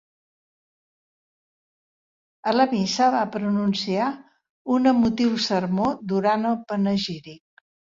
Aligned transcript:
A 2.53 2.55
la 2.57 2.67
missa 2.73 3.11
va 3.19 3.21
pronunciar 3.37 4.11
un 4.81 4.95
emotiu 4.97 5.41
sermó 5.51 5.97
durant 6.17 6.53
el 6.55 6.63
panegíric. 6.75 7.69